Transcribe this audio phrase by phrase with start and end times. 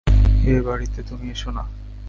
[0.45, 1.63] এ বাড়িতে তুমি এসো না।